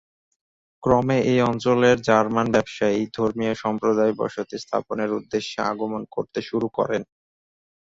ক্রমে 0.83 1.17
এই 1.25 1.39
অঞ্চলে 1.49 1.89
জার্মান 2.07 2.47
ব্যবসায়ী, 2.55 2.99
ধর্মীয় 3.17 3.53
সম্প্রদায় 3.63 4.13
বসতি 4.19 4.55
স্থাপনের 4.63 5.09
উদ্দেশ্যে 5.19 5.59
আগমন 5.71 6.01
করতে 6.15 6.39
শুরু 6.49 6.67
করে। 6.77 6.97